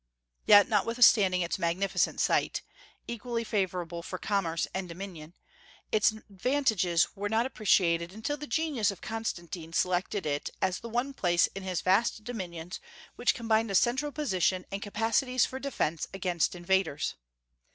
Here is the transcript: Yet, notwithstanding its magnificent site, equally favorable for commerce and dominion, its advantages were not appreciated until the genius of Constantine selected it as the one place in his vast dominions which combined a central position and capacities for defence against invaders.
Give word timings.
Yet, 0.47 0.67
notwithstanding 0.67 1.41
its 1.41 1.59
magnificent 1.59 2.19
site, 2.19 2.63
equally 3.07 3.43
favorable 3.43 4.01
for 4.01 4.17
commerce 4.17 4.65
and 4.73 4.89
dominion, 4.89 5.35
its 5.91 6.11
advantages 6.11 7.09
were 7.15 7.29
not 7.29 7.45
appreciated 7.45 8.11
until 8.11 8.35
the 8.35 8.47
genius 8.47 8.89
of 8.89 9.01
Constantine 9.01 9.73
selected 9.73 10.25
it 10.25 10.49
as 10.59 10.79
the 10.79 10.89
one 10.89 11.13
place 11.13 11.45
in 11.53 11.61
his 11.61 11.81
vast 11.81 12.23
dominions 12.23 12.79
which 13.15 13.35
combined 13.35 13.69
a 13.69 13.75
central 13.75 14.11
position 14.11 14.65
and 14.71 14.81
capacities 14.81 15.45
for 15.45 15.59
defence 15.59 16.07
against 16.15 16.55
invaders. 16.55 17.13